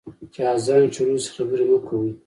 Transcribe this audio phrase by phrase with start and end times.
[0.33, 2.09] چي اذان شروع سي، خبري مه کوئ.